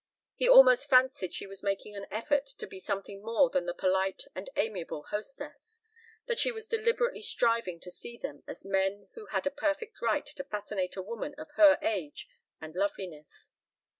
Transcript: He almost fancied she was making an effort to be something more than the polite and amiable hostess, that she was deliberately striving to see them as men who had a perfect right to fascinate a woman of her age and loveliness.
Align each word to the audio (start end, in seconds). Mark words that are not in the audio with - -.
He 0.33 0.49
almost 0.49 0.89
fancied 0.89 1.31
she 1.35 1.45
was 1.45 1.61
making 1.61 1.95
an 1.95 2.07
effort 2.09 2.47
to 2.47 2.65
be 2.65 2.79
something 2.79 3.21
more 3.21 3.51
than 3.51 3.67
the 3.67 3.73
polite 3.75 4.23
and 4.33 4.49
amiable 4.55 5.03
hostess, 5.11 5.79
that 6.25 6.39
she 6.39 6.51
was 6.51 6.67
deliberately 6.67 7.21
striving 7.21 7.79
to 7.81 7.91
see 7.91 8.17
them 8.17 8.41
as 8.47 8.65
men 8.65 9.09
who 9.13 9.27
had 9.27 9.45
a 9.45 9.51
perfect 9.51 10.01
right 10.01 10.25
to 10.25 10.43
fascinate 10.43 10.95
a 10.95 11.03
woman 11.03 11.35
of 11.37 11.51
her 11.51 11.77
age 11.83 12.27
and 12.59 12.73
loveliness. 12.73 13.53